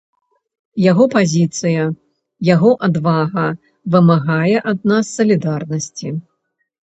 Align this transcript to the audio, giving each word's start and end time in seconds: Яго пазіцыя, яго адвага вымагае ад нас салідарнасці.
Яго 0.91 1.03
пазіцыя, 1.15 1.83
яго 2.49 2.71
адвага 2.87 3.45
вымагае 3.95 4.57
ад 4.71 4.79
нас 4.93 5.05
салідарнасці. 5.19 6.09